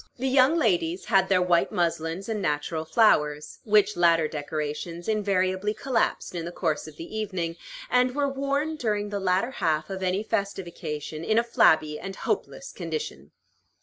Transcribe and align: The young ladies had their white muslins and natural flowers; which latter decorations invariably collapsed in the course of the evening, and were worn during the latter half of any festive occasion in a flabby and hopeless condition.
The 0.17 0.27
young 0.27 0.57
ladies 0.57 1.05
had 1.05 1.29
their 1.29 1.43
white 1.43 1.71
muslins 1.71 2.27
and 2.27 2.41
natural 2.41 2.85
flowers; 2.85 3.59
which 3.65 3.95
latter 3.95 4.27
decorations 4.27 5.07
invariably 5.07 5.75
collapsed 5.75 6.33
in 6.33 6.43
the 6.43 6.51
course 6.51 6.87
of 6.87 6.95
the 6.95 7.15
evening, 7.15 7.55
and 7.87 8.15
were 8.15 8.27
worn 8.27 8.77
during 8.77 9.09
the 9.09 9.19
latter 9.19 9.51
half 9.51 9.91
of 9.91 10.01
any 10.01 10.23
festive 10.23 10.65
occasion 10.65 11.23
in 11.23 11.37
a 11.37 11.43
flabby 11.43 11.99
and 11.99 12.15
hopeless 12.15 12.71
condition. 12.71 13.29